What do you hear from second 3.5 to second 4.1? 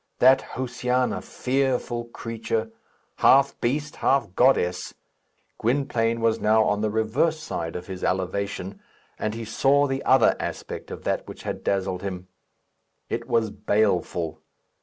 beast,